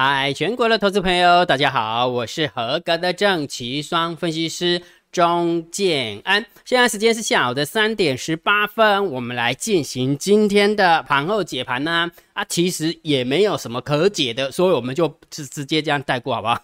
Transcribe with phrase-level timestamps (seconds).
[0.00, 6.46] 嗨，全国的投资朋友，大家好，我是合格的正奇双分析师钟建安。
[6.64, 12.08] 现在时间是下午的三点十八分，我们来进行今天的盘后解盘呢。
[12.32, 16.62] 啊，其实也没有什么可解的，所以我们就直直接这样带过，好不好？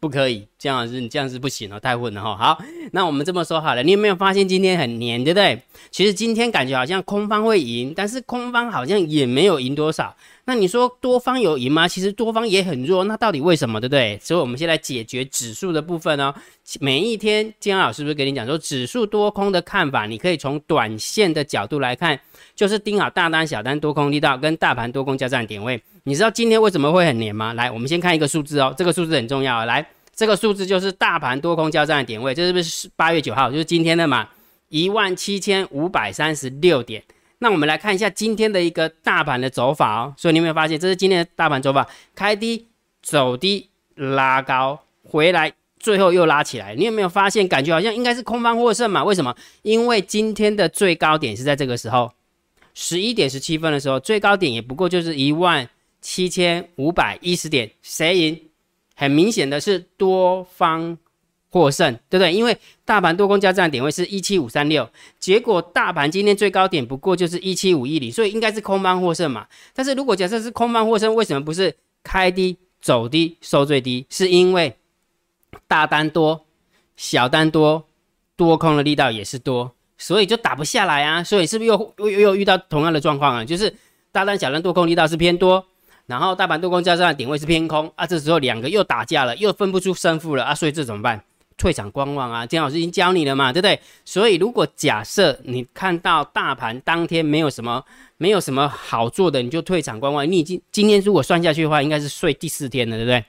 [0.00, 2.36] 不可以，这样是你这样是不行哦，太混了哈。
[2.36, 5.62] 好，那我们这么说好了，你有没有发现今天很黏，对不对？
[5.92, 10.16] 其实今天感觉好像空方会赢，但是空方好像也没有赢多少。
[10.48, 11.88] 那你说多方有赢吗？
[11.88, 14.16] 其实多方也很弱，那到底为什么，对不对？
[14.22, 16.32] 所以我们先来解决指数的部分哦。
[16.78, 22.18] 每一天，金老师不是跟你讲说，指数多空的看法，你可以从短线的角度来看，
[22.54, 25.82] 就是盯好大单、小单、多空力道跟大盘多空交战点位。
[26.04, 27.52] 你知道今天为什么会很黏吗？
[27.54, 29.64] 来，我们先看一个数字哦，这个数字很重要。
[29.64, 33.50] 来，这个数字就是大盘多空交战的点位，这是不是八月九号？
[33.50, 34.28] 就是今天的嘛，
[34.68, 37.02] 一万七千五百三十六点。
[37.38, 40.14] 那我们来看一下今天的一个大盘的走法哦。
[40.16, 42.66] 所以你有没有发现，这是今天的大盘走法，开低
[43.02, 46.74] 走低拉高回来，最后又拉起来。
[46.74, 49.04] 你有没有发现，感觉好像应该是空方获胜嘛？
[49.04, 49.34] 为什么？
[49.62, 52.12] 因为今天的最高点是在这个时候，
[52.74, 55.68] 十一点十七分的时候，最高点也不过就是一万。
[56.02, 58.40] 七千五百一十点，谁赢？
[58.94, 60.96] 很明显的是多方
[61.50, 62.32] 获胜，对不对？
[62.32, 69.46] 因为大盘多空交战点位是一七五三六，结果大盘今天最高点不过就是一七五一零，所以应该是空方获胜嘛。
[69.74, 74.06] 但是如果假设是空方获胜，为什么不是开低走低收最低？
[74.10, 74.76] 是因为
[75.66, 76.44] 大单多，
[76.96, 77.86] 小单多，
[78.36, 81.24] 多空的力道也是多，所以就打不下来啊。
[81.24, 83.44] 所以是不是又又又遇到同样的状况啊？
[83.44, 83.74] 就是
[84.12, 85.64] 大单小单多空力道是偏多。
[86.06, 91.20] 然后大盘多空交战的点位是偏空啊，这时候两个又打架了，又分不出胜负了啊，所以这怎么办？
[91.56, 93.80] 退场观望啊，金老师已经教你了嘛，对不对？
[94.04, 97.82] 所以如果假设你看到大盘当天没有什么
[98.18, 100.30] 没有什么好做的，你就退场观望。
[100.30, 103.24] 你已经今天如果算下去的话，应该是睡第四天了，对不对？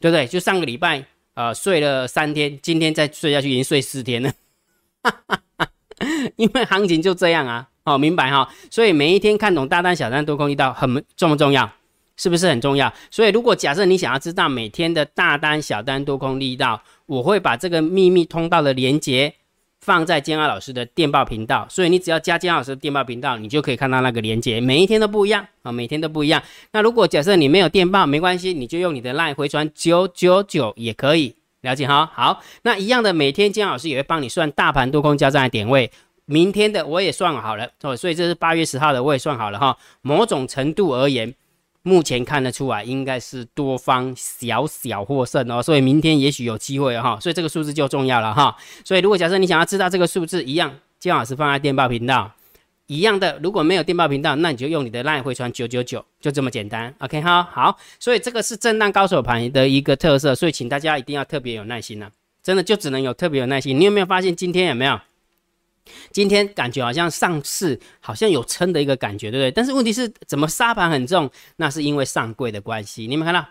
[0.00, 0.26] 对不对？
[0.26, 1.04] 就上个礼拜
[1.34, 4.32] 呃睡了三天，今天再睡下去已经睡四天了，
[6.36, 8.46] 因为行情就这样啊，好明白哈？
[8.70, 11.70] 所以每一天看懂大单小单多空一道很重不重要？
[12.16, 12.92] 是不是很重要？
[13.10, 19.34] 所以如果假设你想要知道每天的大单、小单、多空力道，我会把这个秘密通道的连接
[19.80, 21.66] 放在建安老师的电报频道。
[21.68, 24.60] 所以你只要加建安老师的电报频道，你就可以看到那个连接。
[24.60, 26.40] 每一天都不一样啊，每天都不一样。
[26.70, 31.34] 那如果假设你没有电报，没关系，你就用你的 LINE 回传九九九也可以。
[31.62, 32.08] 了解哈？
[32.14, 35.90] 好，那一样的，每天建安老师也会帮你算大盘多空交战的点位。
[36.26, 39.76] 明天的我也算好了哦，所以这是八月十号的我也算好了哈。
[40.00, 41.34] 某种程度而言。
[41.86, 48.56] 目前看得出来，应该是多方小小获胜哦，所以明天也许有机会哈，所以这个数字就重要了哈。
[48.82, 52.32] 所以如果假设你想要知道这个数字，一样，金老师放在电报频道，
[52.86, 56.94] 一样的，如果没有电报频道，那你就用你的 LINE 回传九九九，就这么简单。
[57.00, 62.08] OK 哈，好，所以这个是震荡高手盘的一个特色，所以请大家一定要特别有耐心呐，
[62.42, 63.78] 真的就只能有特别有耐心。
[63.78, 64.98] 你有没有发现今天有没有？
[66.10, 69.50] 今天感觉好像上市好像有撑的一个感觉，对不对？
[69.50, 71.30] 但是问题是怎么沙盘很重？
[71.56, 73.06] 那是因为上柜的关系。
[73.06, 73.46] 你们看到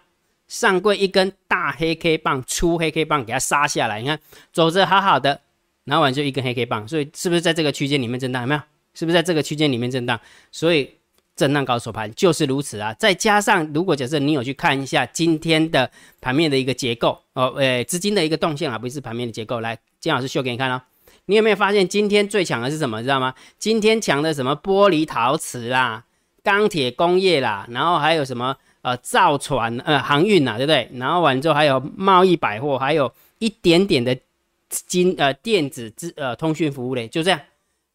[0.48, 4.20] 上柜一根大黑 K 棒，粗黑 K 棒给它杀下来，你看
[4.52, 5.42] 走着好好的，
[5.86, 8.42] 然后完就一根黑 K 棒，所以是不是在这个区间里面震荡？
[8.44, 8.62] 有没有？
[8.94, 10.20] 是不是在这个区间里面震荡？
[10.52, 10.90] 所以
[11.36, 12.94] 震荡高手盘就是如此啊！
[12.94, 15.90] 再加上如果假设你有去看一下今天的
[16.22, 20.80] 盘面的一个结构哦，诶，资金的一个动线啊，不是盘面的结构，来金老师秀给你看哦。
[21.25, 23.01] 你有没有发现今天最强的是什么？
[23.01, 23.34] 知道吗？
[23.57, 26.03] 今天强的什么玻璃陶瓷啦、
[26.44, 30.89] 钢铁工业啦，然后还有什么呃造船呃航运呐，对不对？
[30.95, 34.17] 然后完之后还有贸易百货，还有一点点的
[34.69, 37.40] 金呃电子资呃通讯服务类，就这样，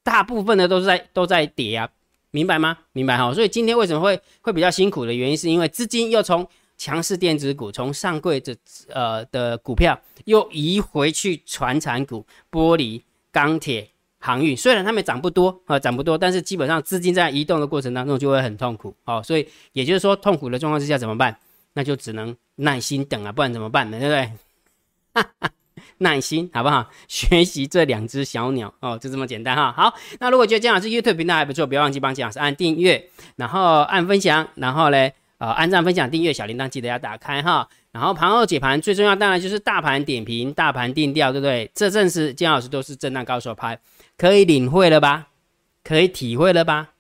[0.02, 1.86] 大部分的都是在都在跌啊，
[2.30, 2.78] 明白吗？
[2.92, 3.34] 明白哈。
[3.34, 8.56] 所以今天为什么会会比较辛苦的原因，是因为资金又从强势电子股从上柜这
[8.88, 13.02] 呃的股票又移回去传产股玻璃。
[13.32, 13.88] 钢铁、
[14.18, 21.36] 航运虽然它们涨不多啊，涨不多，但是基本上资金在移动的过程当中就会很痛苦哦，所以也就是说，痛苦的状况之下怎么办？
[21.74, 23.98] 那就只能耐心等啊，不然怎么办呢？
[24.00, 24.32] 对不对？
[25.14, 25.50] 哈 哈
[25.98, 26.88] 耐心好不好？
[27.06, 29.72] 学习这两只小鸟哦，就这么简单哈。
[29.72, 37.68] 好，那如果觉得姜老师 YouTube 频道还不错，不要忘记帮姜老师按订阅，然后按分享，然后嘞，呃，按赞、分享、订阅小铃铛记得要打开哈。
[37.98, 41.68] 然后盘后解盘最重要，当然就是大盘点评、大盘定调，对不对？
[41.74, 43.76] 这阵时金老师都是震荡高手拍，
[44.16, 45.26] 可以领会了吧？
[45.82, 46.90] 可以体会了吧？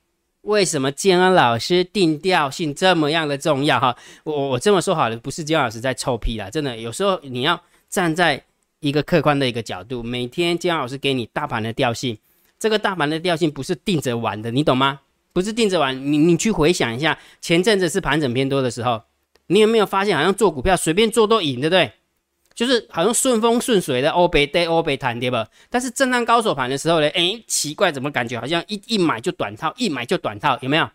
[0.40, 3.78] 为什么建安老师定调性这么样的重要？
[3.78, 8.42] 哈，我我这么说好了，不是建老师在臭屁啦，真的，有时候你要站在
[8.80, 12.18] 一个客观的一个角度，每天建安老师给你大盘的调性，
[12.58, 14.98] 这个大盘的调性不是定着玩的，你懂吗？
[15.32, 15.96] 不是定着玩。
[16.10, 19.00] 你你去回想一下，前阵子是盘整偏多的时候，
[19.48, 21.92] 你有没有发现好像做股票随便做都赢，对不对？
[22.54, 25.46] 就是好像顺风顺水的欧北跌欧北弹对吧？
[25.70, 30.88] 但是震荡高手盘的时候呢，哎，奇怪，怎么感觉好像一一买就短套，一买就短套，有没有？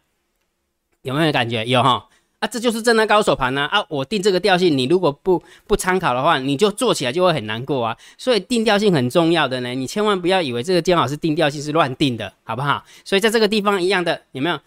[1.04, 1.66] 有没有感觉？
[1.66, 2.08] 有哈。
[2.40, 3.66] 啊，这就是震荡高手盘呢！
[3.68, 7.96] 啊，我定这个调性，你如果不不参考的话，你就做起来就会很难过啊。
[8.18, 12.84] 所以定调性很重要的呢，你千万不要以为这个姜老师定调性是乱定的，好不好？
[13.06, 14.60] 所以在这个地方一样的，有没有？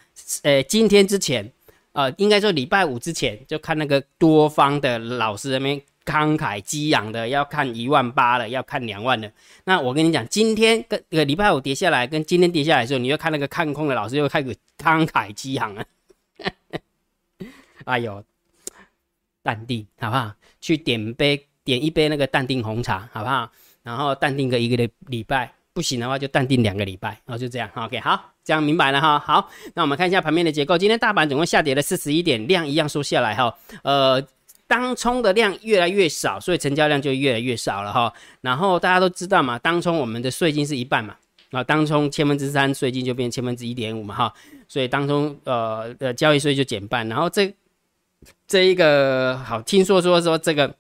[0.45, 1.53] 呃，今天之前，
[1.97, 9.33] 呃，应该说礼拜五之前，就看那个多方的老师那边慷慨激昂的，要看一万八了，要看两万的。
[9.65, 15.85] 那我跟你讲，今天跟那个礼拜五跌下来，跟今天跌下来的时候，你又看那个看空的老师又开始慷慨激昂了。
[17.87, 18.23] 哎呦，
[19.43, 20.35] 淡定好不好？
[20.61, 23.51] 去点杯点一杯那个淡定红茶好不好？
[23.83, 27.71] 然后淡定个一个礼礼拜，不行的话就淡定两个礼拜，然后就这样。
[27.75, 29.19] OK，好，这样明白了哈。
[29.19, 30.79] 好，那我们看一下盘面的结构。
[30.79, 33.55] 今天大盘总共下跌了四十一点，量一样收下来哈。
[33.83, 34.23] 呃，
[34.67, 38.11] 当冲的量越来越少，所以成交量就越来越少了哈。
[38.41, 41.17] 然后大家都知道嘛，当冲我们的税金是一半嘛，
[41.51, 44.33] 啊，当冲千分之三税金就变千分之一点五嘛哈，
[44.67, 47.53] 所以当冲呃的交易税就减半，然后这。
[48.49, 50.75] 这一个好，听说说说这个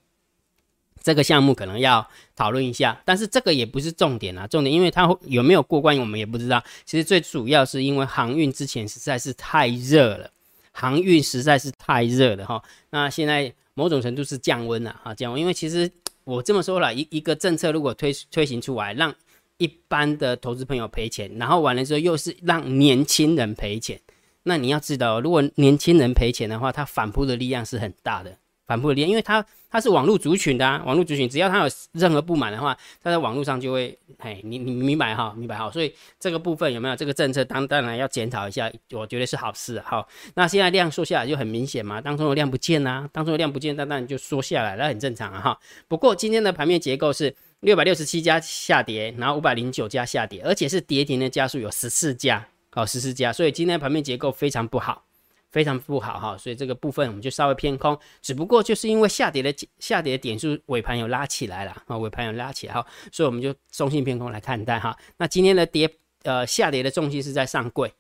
[1.06, 2.04] 这个项目可能要
[2.34, 6.60] 讨论一下，但是这个也不是重点啊，重点因为它有没有过关我们也不知道。
[6.84, 10.28] 其实最主要是因为航运之前实在是太热了，
[10.72, 12.60] 航运实在是太热了哈。
[12.90, 15.40] 那现在某种程度是降温了哈，降温。
[15.40, 15.88] 因为其实
[16.24, 19.14] 我这么说了一一个政策如果推推行出来，让
[19.58, 24.00] 一般的投资朋友赔钱，然后完了之后又是让年轻人赔钱。
[24.42, 28.36] 那你要知道，如果年轻人赔钱的话，他反扑的力量是很大的。
[28.66, 35.70] 反复的力量，因为他他是网络族群的啊，网络族群，只要他有任何不满的话，他在网络上就会，嘿，你你明白哈，明白哈。
[35.70, 40.06] 所以这个部分有没有这个政策，当当然要检讨一下，我觉得是好事哈。
[40.34, 45.58] 那现在量缩下来就很明显嘛，当中的量不见啊，当中的量不见，当然就缩下来，那很正常啊哈。
[45.88, 52.46] 不过今天的盘面结构是六百六十七家下跌，然后五百零九家下跌，而且是跌停的家数有十四家。
[52.72, 55.02] 哦，十四家，所以今天盘面结构非常不好，
[55.50, 64.96] 非常不好哈，所以这个部分我们就稍微偏空，只不过就是因为下跌的下跌的点数尾盘有拉起来了啊，尾盘有拉起来哈，所以我们就中性偏空来看待哈。
[65.16, 65.90] 那今天的跌
[66.24, 67.92] 呃下跌的重心是在上柜，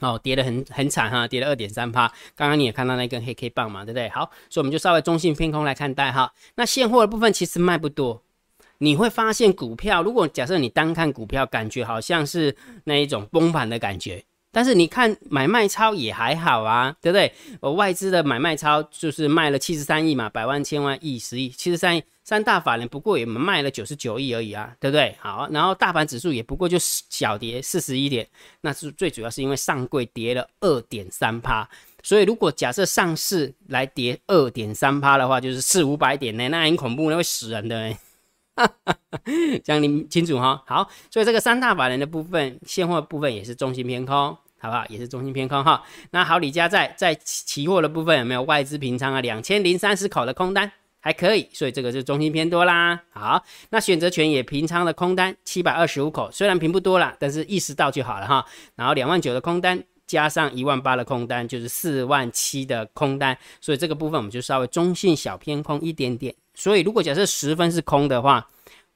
[0.00, 4.08] 哦，跌的很很惨哈，跌了二点三趴，刚刚你也看到那根黑 K 棒嘛，对不对？
[4.08, 6.32] 好，所以我们就稍微中性偏空来看待哈。
[6.54, 8.22] 那现货的部分其实卖不多。
[8.78, 12.54] 你会发现股票，如果假设你单看股票，感觉好像是
[12.84, 14.24] 那一种崩盘的感觉，
[14.54, 17.32] 但是你看买卖超也还好啊，对不对？
[17.60, 25.16] 我，外资的买卖超就是卖了七十三亿嘛，百万、千万、亿、十亿，七十三亿，三大法人不过也卖了九十九亿而已啊，对不对？
[25.18, 28.24] 好，然后大盘指数也不过就小跌四十一点，
[28.60, 31.68] 那是最主要是因为上柜跌了二点三趴，
[32.04, 37.92] 所以如果假设上市来跌二点三趴的话，就是四五百点呢，那很恐怖，那会死人的。
[39.64, 44.82] 讲你清楚哈，好，所以这个三大法人的部分，现货部分也是中心偏空，好不好？
[44.88, 45.82] 也是中心偏空哈。
[46.10, 49.20] 那好，李家在在期货的部分有没有外资平仓啊？
[49.20, 52.98] 两千零三十口的空单还可以，所以这个是中心偏多啦。
[53.10, 58.42] 好，那选择权也平仓的空单七百二十五口，虽然平不多啦，但是意识到就好了哈。
[58.74, 66.34] 然后两万九的空单加上一万八的空单，就是四万七的空单，所以这个部分我们就稍微中性小偏空一点点。
[66.54, 68.48] 所以，如果假设十分是空的话，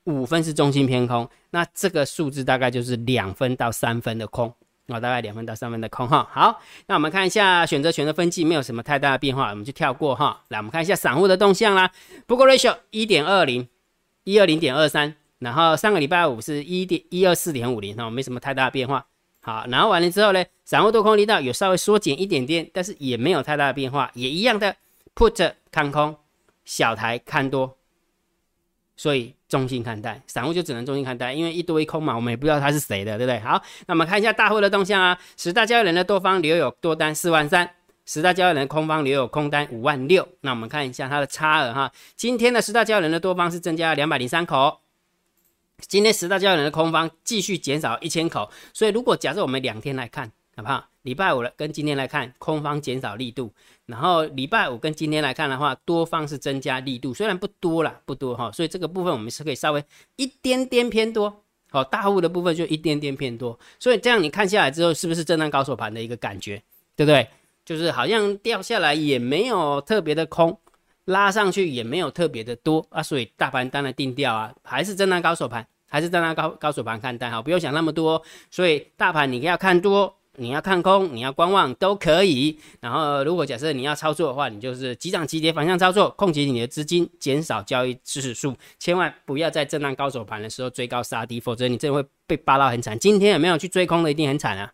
[0.05, 4.55] 五分是中心偏空，那这个数字大概就是两分到三分的空
[4.89, 6.29] 啊，大概两分到三分的空哈。
[6.33, 10.43] 好，那我们看一下选择权的分级，没有什么太大的变化，我们就跳过哈。
[10.49, 11.91] 来，我们看一下散户的动向啦。
[12.27, 13.69] 不过 ratio 一点二零，
[14.25, 19.07] 一二零点二三，然后上个礼拜五是一点一二四点五零哈，没什么太大的变化。
[19.41, 24.77] 好，然后完了之后呢，散户多空力道有稍微缩减一点点，但是也没有太大的变化，也一样的
[25.15, 26.17] put 看空。
[26.65, 27.79] 小台看多，
[28.95, 33.41] 所以中性看待，散户就只能中性看待，因为一堆空嘛，我们也不知道他是谁的，对不对？
[33.41, 37.71] 好，那我们看一下大户的动向啊，十大交易人的多方留有多单四万三，
[38.05, 40.29] 十大交易人空方留有空单五万六。
[40.43, 44.81] 那我们看一下它的差额哈，今天的十大交易人的多方是增加了两百零三口，
[45.81, 50.88] 今天十大交易人的空方继续减少一千口，所以如果假设我们两天来看，好不好？
[51.03, 53.53] 礼拜五了，跟今天来看，空方减少力度，
[53.87, 59.83] 然后礼拜五跟今天来看的话，多方是增加力度，虽然不多了，不多哈，所以这个部分我们是可以稍微
[60.17, 66.63] 一点点偏多，好，大户的部分就一点点偏多，所以这样你看下来之后，是不是震荡高手盘的一个感觉，
[66.95, 67.27] 对不对？
[67.65, 70.59] 就是好像掉下来也没有特别的空，
[71.05, 80.18] 拉上去也没有特别的多啊，所以大盘当然定调啊，还是震荡高手盘，还是震荡高高手盘看待哈，不用想那么多，所以大盘你要看多。
[80.39, 82.59] 你要看空，你要观望都可以。
[82.81, 92.99] 然后如果假设你要操作的话，你就是急涨急跌反向操作，控制你的资金，减少交易次数，千万不要在震荡高手盘的时候追高杀低，否则你真的会被扒到很惨。
[92.99, 94.73] 今天有没有去追空的，一定很惨啊！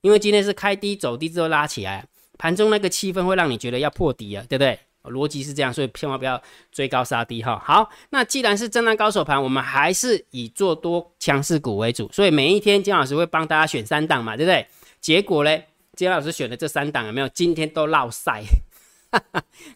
[0.00, 2.06] 因为今天是开低走低之后拉起来，
[2.38, 4.78] 盘中那个气氛会让你觉得要破底啊，对不对？
[5.04, 6.40] 逻辑是这样，所以千万不要
[6.72, 7.62] 追高杀低哈。
[7.62, 14.66] 好，那既然是震荡高手盘，我们还是以做多强势股为主，所以每一天金老师会帮大家选三档嘛，对不对？
[15.04, 15.50] 结果呢，
[15.94, 18.42] 金老师选的这三档有没有今天都落赛？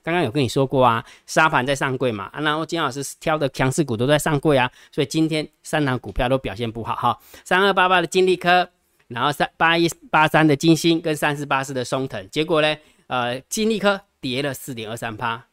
[0.03, 7.19] 刚刚有跟你说过啊，沙盘在上柜嘛，啊然后金老师挑的强势股都在上柜啊，所以今天三档股票都表现不好哈。
[7.45, 8.71] 三二八八的金利科，
[9.09, 12.75] 然后三八一八三的金星跟三四八四的松藤，结果呢，
[13.09, 14.01] 呃，金利科。
[14.21, 15.45] 跌了四点二三趴，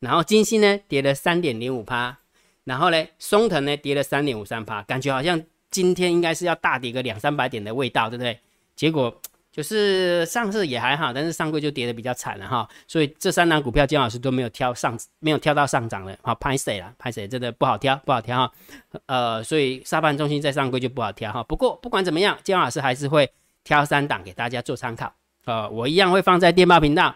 [0.00, 2.16] 然后金星呢跌了三点零五趴，
[2.64, 8.40] 然后呢松藤呢跌了三点五三趴，感觉好像今天应该是要大跌个两三百点的味道，对不对？
[8.76, 16.92] 结果就是上市也还好，但是上柜就跌的比较惨了哈，所以这三档股票姜老师都没有挑上，没有挑到上涨的，好拍谁了？
[16.98, 18.52] 拍谁真的不好挑，不好挑哈。
[19.06, 21.42] 呃，所以沙盘中心在上柜就不好挑哈。
[21.42, 23.30] 不过不管怎么样，姜老师还是会
[23.64, 25.12] 挑三档给大家做参考，
[25.46, 27.14] 呃，我一样会放在电报频道。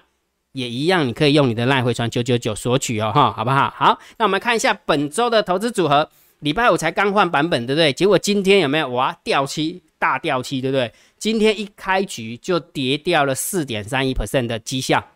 [0.53, 3.73] 也一样，你可以用你的赖回传九九九索取哦，哈，好不好？
[3.77, 6.11] 好，那我们看一下本周的投资组合。
[6.41, 7.93] 礼拜五才刚换版本，对不对？
[7.93, 9.15] 结果今天有没有哇？
[9.23, 10.93] 掉期大掉期，对不对？
[11.19, 15.07] 今天一开局就跌掉了四点三一 percent 的绩效。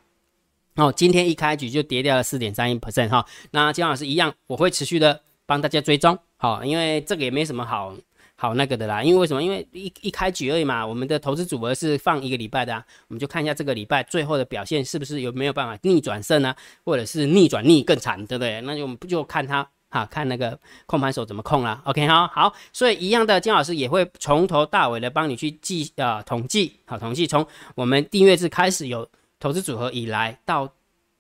[0.76, 3.26] 哦，今天一开局就跌掉了四点三一 percent 哈。
[3.50, 7.93] 那金老师一样，我会持续的帮大家追踪，好，因为这个也没什么好。
[8.37, 9.41] 好那个的啦，因为为什么？
[9.41, 10.85] 因为一一开局而已嘛。
[10.85, 12.75] 我们的投资组合是放一个礼拜的，
[13.07, 16.53] 我们就看一下这个礼拜最后的表现是不是有没有办法逆转胜呢？
[16.85, 18.61] 或者是逆转逆更惨，对不对？
[18.62, 21.81] 那就我们不就看他哈，看那个控盘手怎么控了。
[21.85, 27.47] OK 哈，好，所以一样的，金老师也会从头到尾的帮你去记啊统计，好统计从
[27.77, 29.09] 我们订阅制开始有
[29.39, 30.69] 投资组合以来到。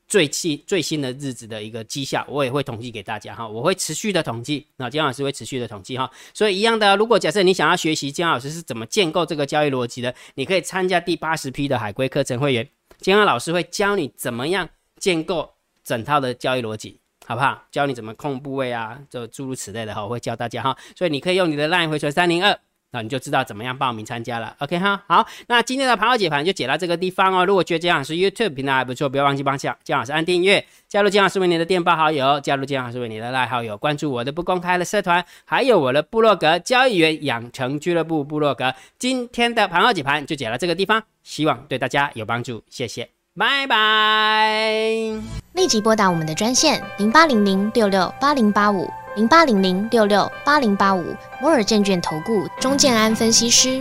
[0.06, 17.64] 最新最新的日子的一个绩效，我也会统计给大家哈，我会持续的统计，那姜老师会持续的统计哈，所以一样的，如果假设你想要学习姜老师是怎么建构这个交易逻辑的，你可以参加第八十批的海龟课程会员，姜老师会教你怎么样建构整套的交易逻辑，好不好？
[17.70, 22.58] 教你怎么控部位啊，就诸如此类的哈，我会教大家哈，所以你可以用你的 LINE 回传三零二。
[22.90, 27.44] 那你就知道怎么样报名参加了，OK 哈，好，那今天的盘后解盘就解到这个地方哦。
[27.44, 38.72] 如果觉得姜老师 YouTube 频道还不错，不要忘记帮姜姜老师按订阅，加入姜老师为你的电报好友，加入姜老师为你的赖好友，关注我的不公开的社团，还有我的部落格交易员养成俱乐部部落格。
[38.96, 45.20] 今天的盘后解盘就解到这个地方，希望对大家有帮助，谢谢，拜拜。
[45.52, 48.88] 立即拨打我们的专线零八零零六六八零八五。
[49.16, 53.80] 零八零零六六八零八五摩尔证券投顾钟建安分析师，